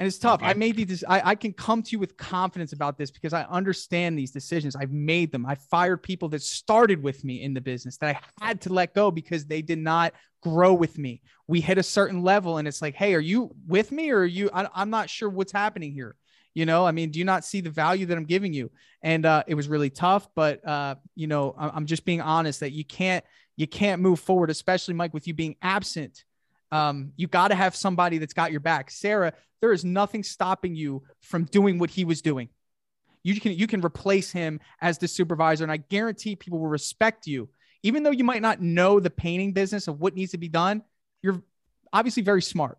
[0.00, 0.40] and it's tough.
[0.40, 0.48] Okay.
[0.50, 1.04] I made these.
[1.06, 4.74] I, I can come to you with confidence about this because I understand these decisions.
[4.74, 5.44] I've made them.
[5.44, 8.94] I fired people that started with me in the business that I had to let
[8.94, 11.20] go because they did not grow with me.
[11.48, 14.24] We hit a certain level, and it's like, hey, are you with me or are
[14.24, 14.48] you?
[14.54, 16.16] I, I'm not sure what's happening here.
[16.54, 18.70] You know, I mean, do you not see the value that I'm giving you?
[19.02, 22.72] And uh, it was really tough, but uh, you know, I'm just being honest that
[22.72, 23.22] you can't
[23.58, 26.24] you can't move forward, especially Mike, with you being absent
[26.72, 28.90] um, you got to have somebody that's got your back.
[28.90, 32.48] Sarah, there is nothing stopping you from doing what he was doing.
[33.22, 37.26] You can you can replace him as the supervisor, and I guarantee people will respect
[37.26, 37.50] you,
[37.82, 40.82] even though you might not know the painting business of what needs to be done.
[41.22, 41.42] You're
[41.92, 42.78] obviously very smart.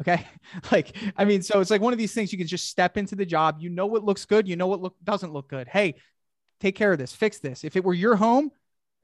[0.00, 0.26] Okay.
[0.72, 3.14] Like, I mean, so it's like one of these things you can just step into
[3.14, 3.58] the job.
[3.60, 4.48] You know what looks good.
[4.48, 5.68] You know what look, doesn't look good.
[5.68, 5.94] Hey,
[6.60, 7.64] take care of this, fix this.
[7.64, 8.50] If it were your home,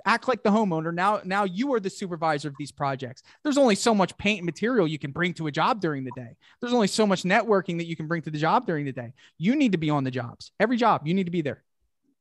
[0.04, 0.92] act like the homeowner.
[0.92, 3.22] Now, now you are the supervisor of these projects.
[3.42, 6.12] There's only so much paint and material you can bring to a job during the
[6.14, 6.37] day.
[6.61, 9.14] There's only so much networking that you can bring to the job during the day.
[9.38, 10.52] You need to be on the jobs.
[10.61, 11.64] Every job, you need to be there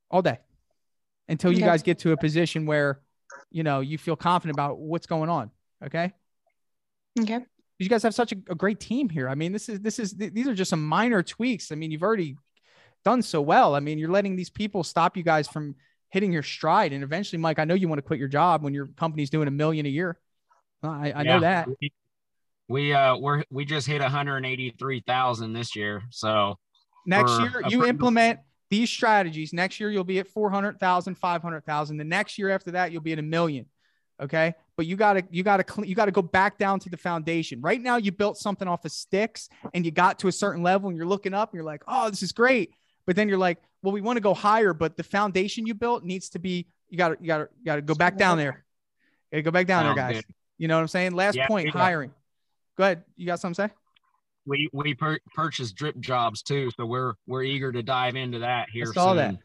[0.09, 0.39] all day
[1.27, 3.01] until you guys get to a position where,
[3.51, 5.51] you know, you feel confident about what's going on.
[5.83, 6.13] Okay.
[7.19, 7.39] Okay.
[7.77, 9.27] You guys have such a, a great team here.
[9.27, 11.71] I mean, this is, this is, these are just some minor tweaks.
[11.71, 12.37] I mean, you've already
[13.03, 13.75] done so well.
[13.75, 15.75] I mean, you're letting these people stop you guys from
[16.15, 16.93] hitting your stride.
[16.93, 19.49] And eventually, Mike, I know you want to quit your job when your company's doing
[19.49, 20.17] a million a year.
[20.81, 21.67] I, I yeah, know that.
[22.69, 26.03] We, uh we're we just hit 183,000 this year.
[26.11, 26.57] So
[27.05, 29.51] next year you implement these strategies.
[29.51, 31.97] Next year you'll be at 400,000, 500,000.
[31.97, 33.65] The next year after that you'll be at a million.
[34.21, 34.55] Okay?
[34.77, 36.97] But you got to you got to you got to go back down to the
[36.97, 37.59] foundation.
[37.59, 40.87] Right now you built something off of sticks and you got to a certain level
[40.87, 42.71] and you're looking up and you're like, "Oh, this is great."
[43.05, 46.03] But then you're like, well, we want to go higher, but the foundation you built
[46.03, 48.37] needs to be, you got to, you got to, you got to go back down
[48.37, 48.65] there.
[49.31, 50.15] You go back down there, guys.
[50.15, 50.25] Good.
[50.57, 51.13] You know what I'm saying?
[51.13, 52.11] Last yeah, point, hiring.
[52.77, 53.03] Go ahead.
[53.15, 53.75] You got something to say?
[54.45, 56.71] We, we per- purchased DripJobs too.
[56.77, 58.85] So we're, we're eager to dive into that here.
[58.89, 59.17] I saw soon.
[59.17, 59.35] that.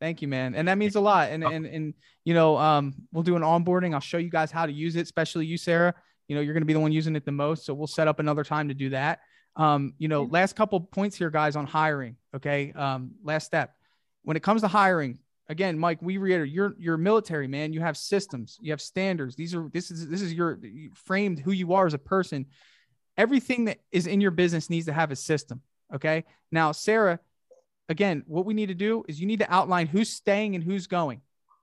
[0.00, 0.54] Thank you, man.
[0.54, 1.30] And that means a lot.
[1.30, 3.92] And, and, and, you know, um, we'll do an onboarding.
[3.92, 5.94] I'll show you guys how to use it, especially you, Sarah.
[6.28, 7.66] You know, you're going to be the one using it the most.
[7.66, 9.20] So we'll set up another time to do that.
[9.56, 12.16] Um, you know, last couple points here, guys, on hiring.
[12.34, 12.72] Okay.
[12.72, 13.74] Um, last step.
[14.22, 17.72] When it comes to hiring, again, Mike, we reiterate you're you're military, man.
[17.72, 19.34] You have systems, you have standards.
[19.34, 20.58] These are this is this is your
[20.94, 22.46] framed who you are as a person.
[23.16, 25.62] Everything that is in your business needs to have a system.
[25.94, 26.24] Okay.
[26.52, 27.18] Now, Sarah,
[27.88, 30.86] again, what we need to do is you need to outline who's staying and who's
[30.86, 31.20] going.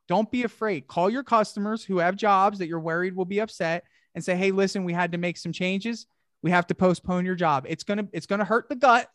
[0.08, 0.88] Don't be afraid.
[0.88, 3.84] Call your customers who have jobs that you're worried will be upset
[4.16, 6.08] and say, hey, listen, we had to make some changes
[6.42, 7.66] we have to postpone your job.
[7.68, 9.10] It's going to it's going to hurt the gut.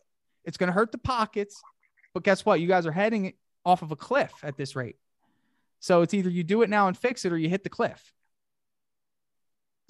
[0.44, 1.61] It's going to hurt the pockets.
[2.14, 2.61] But guess what?
[2.61, 4.96] You guys are heading off of a cliff at this rate.
[5.80, 8.12] So it's either you do it now and fix it or you hit the cliff.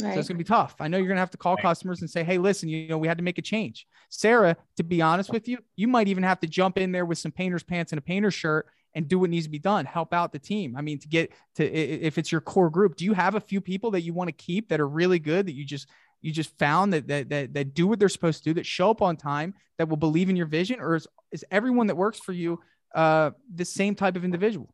[0.00, 0.14] Right.
[0.14, 0.76] So it's going to be tough.
[0.80, 1.62] I know you're going to have to call right.
[1.62, 4.82] customers and say, "Hey, listen, you know, we had to make a change." Sarah, to
[4.82, 7.62] be honest with you, you might even have to jump in there with some painter's
[7.62, 9.84] pants and a painter's shirt and do what needs to be done.
[9.84, 10.76] Help out the team.
[10.76, 13.60] I mean, to get to if it's your core group, do you have a few
[13.60, 15.88] people that you want to keep that are really good that you just
[16.22, 18.90] you just found that, that that that do what they're supposed to do, that show
[18.90, 22.18] up on time, that will believe in your vision, or is, is everyone that works
[22.18, 22.60] for you
[22.94, 24.72] uh, the same type of individual?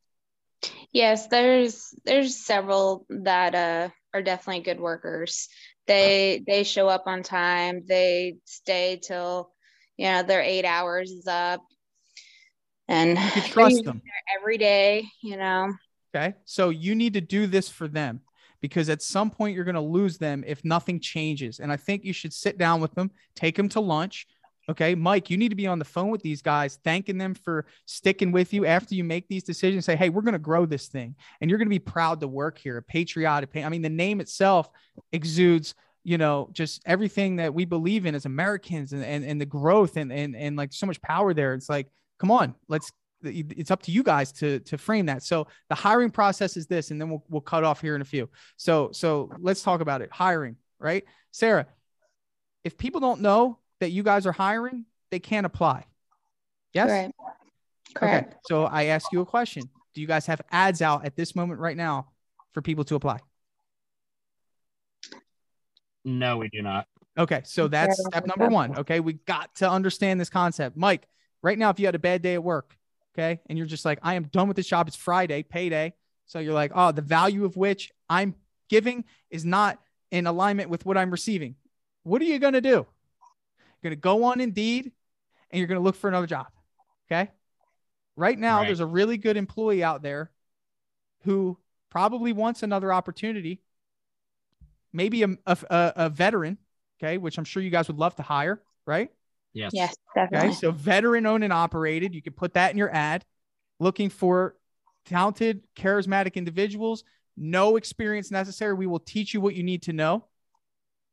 [0.92, 5.48] Yes, there's there's several that uh are definitely good workers.
[5.86, 7.82] They they show up on time.
[7.86, 9.50] They stay till
[9.96, 11.62] you know their eight hours is up,
[12.88, 14.02] and You trust them.
[14.38, 15.06] every day.
[15.22, 15.72] You know.
[16.14, 16.34] Okay.
[16.44, 18.22] So you need to do this for them
[18.60, 21.60] because at some point you're going to lose them if nothing changes.
[21.60, 24.26] And I think you should sit down with them, take them to lunch.
[24.70, 24.94] Okay.
[24.94, 28.32] Mike, you need to be on the phone with these guys, thanking them for sticking
[28.32, 29.86] with you after you make these decisions.
[29.86, 32.28] Say, hey, we're going to grow this thing and you're going to be proud to
[32.28, 33.56] work here, a patriotic.
[33.56, 34.70] I mean, the name itself
[35.12, 39.44] exudes you know, just everything that we believe in as Americans and, and, and the
[39.44, 41.52] growth and, and, and like so much power there.
[41.52, 41.86] It's like,
[42.18, 42.90] come on, let's,
[43.22, 45.22] it's up to you guys to, to frame that.
[45.22, 48.04] So the hiring process is this, and then we'll, we'll cut off here in a
[48.04, 48.28] few.
[48.56, 50.10] So, so let's talk about it.
[50.12, 51.04] Hiring, right?
[51.32, 51.66] Sarah,
[52.64, 55.84] if people don't know that you guys are hiring, they can't apply.
[56.72, 56.90] Yes.
[56.90, 57.12] Right.
[57.94, 58.32] Correct.
[58.32, 58.36] Okay.
[58.46, 59.64] So I ask you a question.
[59.94, 62.08] Do you guys have ads out at this moment right now
[62.52, 63.18] for people to apply?
[66.04, 66.86] No, we do not.
[67.18, 68.78] Okay, so that's step number one.
[68.78, 70.76] Okay, we got to understand this concept.
[70.76, 71.08] Mike,
[71.42, 72.76] right now, if you had a bad day at work,
[73.18, 75.94] okay, and you're just like, I am done with this job, it's Friday, payday.
[76.26, 78.34] So you're like, oh, the value of which I'm
[78.68, 79.78] giving is not
[80.10, 81.56] in alignment with what I'm receiving.
[82.04, 82.68] What are you going to do?
[82.70, 82.86] You're
[83.82, 84.92] going to go on Indeed
[85.50, 86.46] and you're going to look for another job.
[87.10, 87.30] Okay.
[88.16, 88.66] Right now, Right.
[88.66, 90.30] there's a really good employee out there
[91.24, 91.56] who
[91.90, 93.62] probably wants another opportunity,
[94.92, 96.58] maybe a, a, a- a veteran,
[97.00, 99.10] okay, which I'm sure you guys would love to hire, right?
[99.52, 99.72] Yes.
[99.74, 100.54] Yes, Okay, definitely.
[100.54, 103.24] so veteran owned and operated, you can put that in your ad.
[103.80, 104.56] Looking for
[105.06, 107.04] talented, charismatic individuals,
[107.36, 108.74] no experience necessary.
[108.74, 110.24] We will teach you what you need to know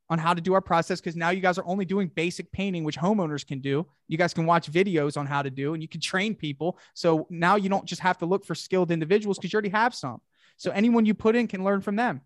[0.10, 2.84] on how to do our process because now you guys are only doing basic painting,
[2.84, 3.88] which homeowners can do.
[4.08, 6.78] You guys can watch videos on how to do, and you can train people.
[6.94, 9.96] So now you don't just have to look for skilled individuals because you already have
[9.96, 10.22] some.
[10.58, 12.22] So anyone you put in can learn from them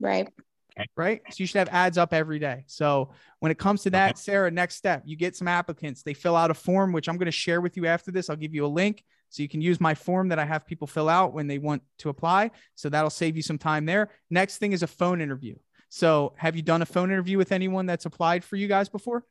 [0.00, 0.28] Right.
[0.96, 1.20] Right?
[1.30, 2.64] So you should have ads up every day.
[2.66, 3.10] So
[3.40, 6.02] when it comes to that, Sarah, next step, you get some applicants.
[6.02, 8.30] They fill out a form, which I'm going to share with you after this.
[8.30, 10.86] I'll give you a link so you can use my form that I have people
[10.86, 12.50] fill out when they want to apply.
[12.74, 14.10] So that'll save you some time there.
[14.30, 15.56] Next thing is a phone interview.
[15.90, 19.24] So have you done a phone interview with anyone that's applied for you guys before?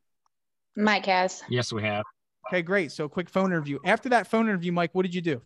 [0.75, 1.43] Mike has.
[1.49, 2.03] Yes, we have.
[2.47, 2.91] Okay, great.
[2.91, 3.79] So a quick phone interview.
[3.83, 5.41] After that phone interview, Mike, what did you do?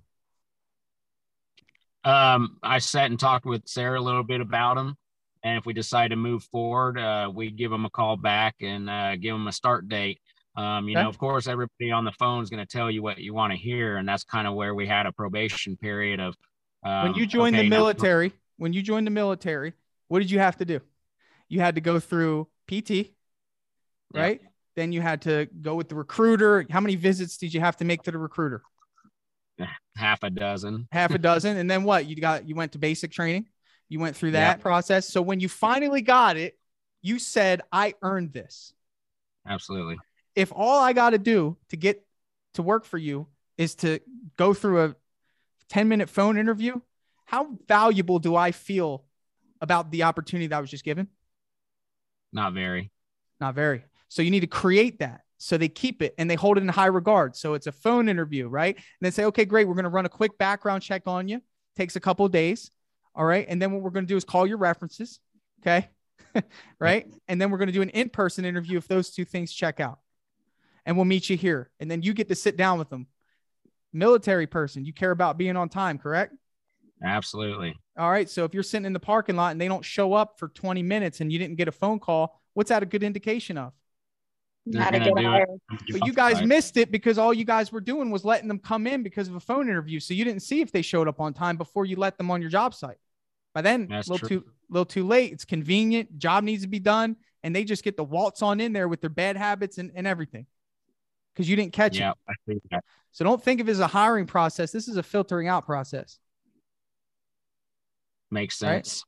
[2.03, 4.97] Um, I sat and talked with Sarah a little bit about them,
[5.43, 8.89] and if we decide to move forward, uh, we give them a call back and
[8.89, 10.19] uh, give them a start date.
[10.55, 11.03] Um, you Okay.
[11.03, 13.51] know, of course, everybody on the phone is going to tell you what you want
[13.53, 16.35] to hear, and that's kind of where we had a probation period of.
[16.83, 19.73] Um, when you joined okay, the now- military, when you joined the military,
[20.09, 20.81] what did you have to do?
[21.47, 22.89] You had to go through PT,
[24.13, 24.21] Yeah.
[24.21, 24.41] right?
[24.75, 26.65] Then you had to go with the recruiter.
[26.69, 28.61] How many visits did you have to make to the recruiter?
[29.95, 30.87] half a dozen.
[30.91, 31.57] Half a dozen.
[31.57, 32.05] and then what?
[32.07, 33.47] You got you went to basic training.
[33.91, 35.07] You went through that process.
[35.09, 36.57] So when you finally got it,
[37.01, 38.73] you said, "I earned this."
[39.45, 39.97] Absolutely.
[40.35, 42.05] if all I got to do to get
[42.53, 43.27] to work for you
[43.57, 43.99] is to
[44.37, 44.95] go through a
[45.69, 46.79] 10 minute phone interview,
[47.25, 49.03] how valuable do I feel
[49.59, 51.07] about the opportunity that I was just given?
[52.31, 52.91] Not very.
[53.39, 53.83] Not very.
[54.07, 55.21] So you need to create that.
[55.37, 57.35] So they keep it and they hold it in high regard.
[57.35, 58.75] So it's a phone interview, right?
[58.75, 59.67] And they say, okay, great.
[59.67, 61.41] We're going to run a quick background check on you.
[61.75, 62.69] Takes a couple of days.
[63.15, 63.45] All right.
[63.47, 65.19] And then what we're going to do is call your references.
[65.61, 65.89] Okay.
[66.79, 67.07] right.
[67.27, 69.79] And then we're going to do an in person interview if those two things check
[69.79, 69.99] out.
[70.85, 71.69] And we'll meet you here.
[71.79, 73.07] And then you get to sit down with them.
[73.93, 76.33] Military person, you care about being on time, correct?
[77.03, 77.75] Absolutely.
[77.97, 78.29] All right.
[78.29, 80.81] So if you're sitting in the parking lot and they don't show up for 20
[80.81, 83.73] minutes and you didn't get a phone call, what's that a good indication of?
[84.65, 85.47] They're Not a gonna good do hire.
[85.91, 88.85] But you guys missed it because all you guys were doing was letting them come
[88.85, 89.99] in because of a phone interview.
[89.99, 92.41] So you didn't see if they showed up on time before you let them on
[92.41, 92.97] your job site.
[93.53, 94.27] By then, a little true.
[94.27, 95.33] too little too late.
[95.33, 96.17] It's convenient.
[96.19, 99.01] Job needs to be done, and they just get the waltz on in there with
[99.01, 100.45] their bad habits and, and everything
[101.33, 102.17] because you didn't catch Yeah, it.
[102.29, 102.83] I see that.
[103.11, 104.71] So don't think of it as a hiring process.
[104.71, 106.19] This is a filtering out process.
[108.29, 108.85] Makes Right.
[108.85, 109.03] sense.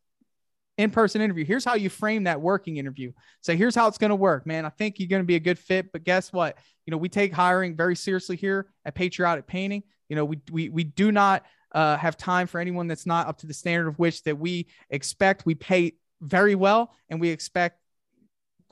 [0.78, 1.46] In-person interview.
[1.46, 3.12] Here's how you frame that working interview.
[3.42, 4.66] So here's how it's going to work, man.
[4.66, 6.58] I think you're going to be a good fit, but guess what?
[6.86, 9.84] You know, we take hiring very seriously here at Patriotic Painting.
[10.10, 11.44] You know, we we we do not
[11.74, 14.68] uh, have time for anyone that's not up to the standard of which that we
[14.90, 15.46] expect.
[15.46, 17.80] We pay very well, and we expect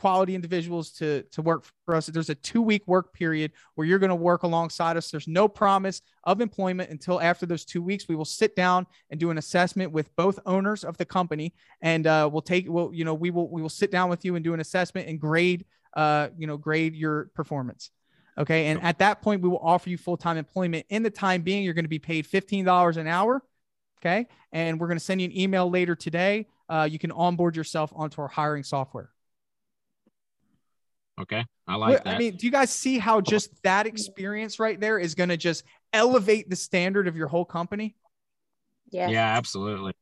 [0.02, 2.08] quality individuals to to work for us.
[2.08, 5.12] There's a two week work period where you're going to work alongside us.
[5.12, 8.08] There's no promise of employment until after those two weeks.
[8.08, 12.08] We will sit down and do an assessment with both owners of the company and
[12.08, 14.44] uh, we'll take we'll you know we will we will sit down with you and
[14.44, 17.92] do an assessment and grade uh you know grade your performance
[18.38, 21.64] okay and at that point we will offer you full-time employment in the time being
[21.64, 23.44] you're going to be paid $15 an hour
[24.02, 24.28] Okay.
[24.52, 26.48] And we're going to send you an email later today.
[26.68, 29.12] Uh, you can onboard yourself onto our hiring software.
[31.22, 31.46] Okay.
[31.68, 32.16] I like that.
[32.16, 33.22] I mean, do you guys see how oh.
[33.22, 35.64] just that experience right there is going to just
[35.94, 37.96] elevate the standard of your whole company?
[38.92, 39.10] Yeah.
[39.10, 39.94] Yeah, absolutely.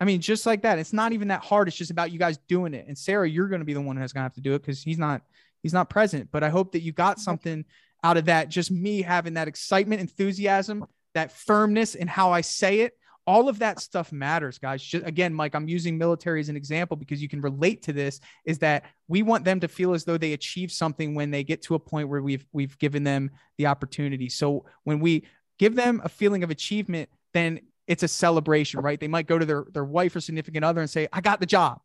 [0.00, 0.78] I mean, just like that.
[0.78, 1.68] It's not even that hard.
[1.68, 2.86] It's just about you guys doing it.
[2.88, 4.60] And Sarah, you're going to be the one who's going to have to do it
[4.60, 5.22] because he's not
[5.62, 6.28] he's not present.
[6.32, 7.64] But I hope that you got something
[8.02, 8.48] out of that.
[8.48, 12.94] Just me having that excitement, enthusiasm, that firmness in how I say it.
[13.26, 14.82] All of that stuff matters, guys.
[14.82, 18.20] Just again, Mike, I'm using military as an example because you can relate to this.
[18.44, 21.62] Is that we want them to feel as though they achieve something when they get
[21.62, 24.28] to a point where we've we've given them the opportunity.
[24.28, 25.24] So when we
[25.58, 28.98] give them a feeling of achievement, then it's a celebration, right?
[28.98, 31.46] They might go to their their wife or significant other and say, "I got the
[31.46, 31.80] job."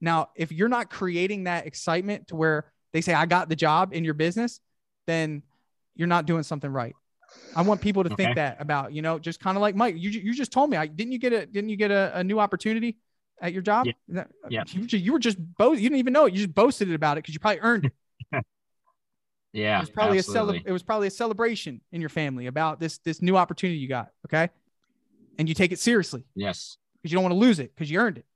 [0.00, 3.92] Now, if you're not creating that excitement to where they say, "I got the job"
[3.92, 4.60] in your business,
[5.06, 5.42] then
[5.94, 6.94] you're not doing something right.
[7.54, 8.24] I want people to okay.
[8.24, 10.76] think that about, you know, just kind of like Mike, you, you just told me,
[10.76, 12.98] I didn't you get a, didn't you get a, a new opportunity
[13.40, 13.86] at your job?
[13.86, 13.92] Yeah.
[14.08, 14.64] That, yeah.
[14.68, 16.32] You, you, were just both, you didn't even know it.
[16.32, 17.92] You just boasted about it because you probably earned it.
[19.52, 19.78] yeah.
[19.78, 20.58] It was probably absolutely.
[20.58, 23.78] a cele- it was probably a celebration in your family about this, this new opportunity
[23.78, 24.10] you got.
[24.26, 24.48] Okay.
[25.38, 26.24] And you take it seriously.
[26.34, 26.76] Yes.
[27.02, 28.26] Because you don't want to lose it because you earned it.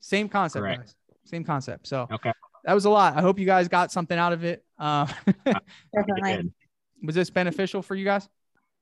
[0.00, 0.80] Same concept, Correct.
[0.80, 0.94] guys.
[1.24, 1.86] Same concept.
[1.86, 2.32] So okay.
[2.64, 3.16] That was a lot.
[3.16, 4.64] I hope you guys got something out of it.
[4.78, 5.06] Uh,
[5.94, 6.52] Definitely
[7.02, 8.28] was this beneficial for you guys?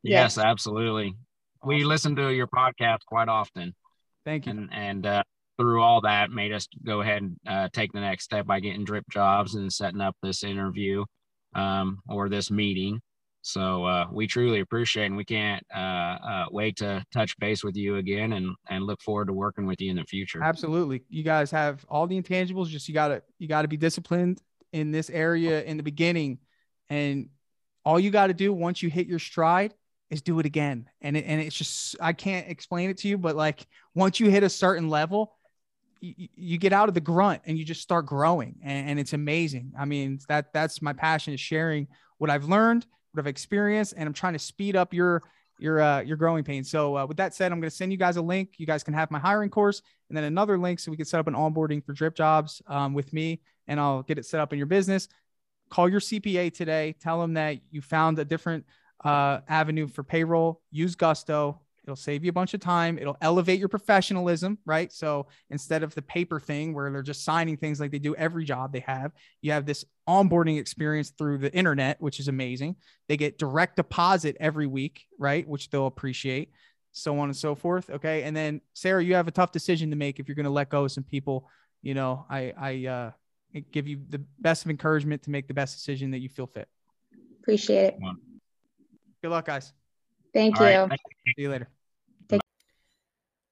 [0.03, 1.09] Yes, absolutely.
[1.09, 1.19] Awesome.
[1.65, 3.75] We listen to your podcast quite often.
[4.25, 4.53] Thank you.
[4.53, 5.23] And and uh,
[5.59, 8.85] through all that, made us go ahead and uh, take the next step by getting
[8.85, 11.05] DripJobs and setting up this interview
[11.55, 13.01] um, or this meeting.
[13.43, 17.77] So uh, we truly appreciate, and we can't uh, uh, wait to touch base with
[17.77, 20.43] you again, and and look forward to working with you in the future.
[20.43, 22.67] Absolutely, you guys have all the intangibles.
[22.67, 24.43] Just you gotta you gotta be disciplined
[24.73, 26.39] in this area in the beginning,
[26.91, 27.29] and
[27.87, 29.73] all you got to do once you hit your stride
[30.11, 30.89] is do it again.
[31.01, 33.65] And it, and it's just I can't explain it to you, but like
[33.95, 35.37] once you hit a certain level,
[36.01, 39.13] you, you get out of the grunt and you just start growing, and, and it's
[39.13, 39.73] amazing.
[39.79, 41.87] I mean that that's my passion is sharing
[42.19, 45.23] what I've learned, what I've experienced, and I'm trying to speed up your
[45.59, 46.69] your uh, your growing pains.
[46.69, 48.55] So uh, with that said, I'm going to send you guys a link.
[48.59, 51.21] You guys can have my hiring course, and then another link so we can set
[51.21, 54.59] up an onboarding for DripJobs um, with me, and I'll get it set up in
[54.59, 55.09] your business
[55.71, 56.95] call your CPA today.
[57.01, 58.65] Tell them that you found a different
[59.05, 60.61] uh, avenue for payroll.
[60.71, 61.61] Use Gusto.
[61.87, 62.99] It'll save you a bunch of time.
[62.99, 64.93] It'll elevate your professionalism, right?
[64.93, 68.45] So instead of the paper thing where they're just signing things like they do every
[68.45, 72.75] job they have, you have this onboarding experience through the internet, which is amazing.
[73.09, 75.47] They get direct deposit every week, right?
[75.47, 76.51] Which they'll appreciate,
[76.91, 77.89] so on and so forth.
[77.89, 78.25] Okay.
[78.25, 80.71] And then Sarah, you have a tough decision to make if you're going to let
[80.71, 81.49] go of some people.
[81.83, 83.11] You know, I, I, uh,
[83.61, 86.69] give you the best of encouragement to make the best decision that you feel fit.
[87.41, 87.99] Appreciate it.
[89.23, 89.73] Good luck, guys.
[90.33, 90.79] Thank All you.
[90.79, 91.01] Right.
[91.27, 91.69] See you later.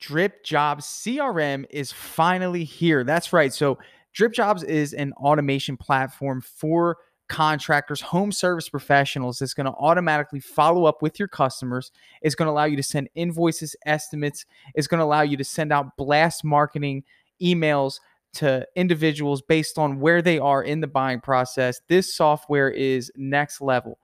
[0.03, 3.05] DripJobs CRM is finally here.
[3.05, 3.53] That's right.
[3.53, 3.79] So,
[4.15, 6.99] DripJobs is an automation platform for
[7.29, 11.91] contractors, home service professionals that's going to automatically follow up with your customers.
[12.21, 14.45] It's going to allow you to send invoices, estimates.
[14.75, 17.05] It's going to allow you to send out blast marketing
[17.43, 17.99] emails
[18.35, 21.81] to individuals based on where they are in the buying process.
[21.89, 23.99] This software is next level.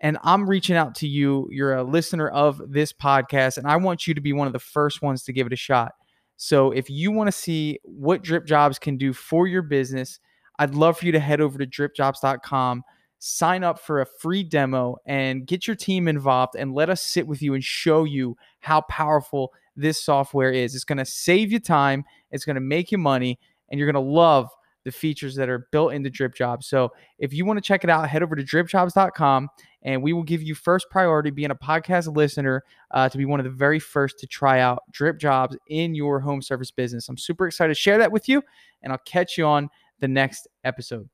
[0.00, 1.48] And I'm reaching out to you.
[1.50, 4.58] You're a listener of this podcast, and I want you to be one of the
[4.58, 5.92] first ones to give it a shot.
[6.36, 10.20] So if you want to see what DripJobs can do for your business,
[10.58, 12.84] I'd love for you to head over to dripjobs.com,
[13.18, 17.26] sign up for a free demo, and get your team involved and let us sit
[17.26, 20.76] with you and show you how powerful this software is.
[20.76, 23.38] It's going to save you time, it's going to make you money,
[23.70, 24.50] and you're going to love
[24.84, 26.64] the features that are built into DripJobs.
[26.64, 29.48] So if you want to check it out, head over to dripjobs.com
[29.82, 33.40] and we will give you first priority being a podcast listener uh, to be one
[33.40, 37.08] of the very first to try out DripJobs in your home service business.
[37.08, 38.42] I'm super excited to share that with you,
[38.82, 39.68] and I'll catch you on
[40.00, 41.08] the next episode.